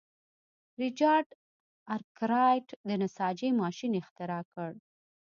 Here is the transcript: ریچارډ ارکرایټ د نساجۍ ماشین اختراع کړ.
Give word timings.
ریچارډ 0.81 1.27
ارکرایټ 1.95 2.67
د 2.87 2.89
نساجۍ 3.01 3.49
ماشین 3.61 3.91
اختراع 4.01 4.43
کړ. 4.53 4.69